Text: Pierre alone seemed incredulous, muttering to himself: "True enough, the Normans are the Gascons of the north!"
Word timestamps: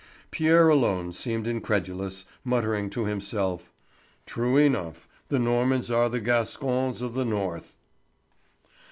Pierre 0.31 0.67
alone 0.67 1.11
seemed 1.13 1.45
incredulous, 1.45 2.25
muttering 2.43 2.89
to 2.89 3.05
himself: 3.05 3.71
"True 4.25 4.57
enough, 4.57 5.07
the 5.27 5.37
Normans 5.37 5.91
are 5.91 6.09
the 6.09 6.19
Gascons 6.19 7.03
of 7.03 7.13
the 7.13 7.23
north!" 7.23 7.77